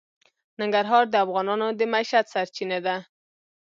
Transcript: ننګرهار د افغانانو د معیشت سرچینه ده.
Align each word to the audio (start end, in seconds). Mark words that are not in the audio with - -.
ننګرهار 0.59 1.03
د 1.09 1.15
افغانانو 1.25 1.67
د 1.79 1.81
معیشت 1.93 2.25
سرچینه 2.33 2.77
ده. 2.85 2.95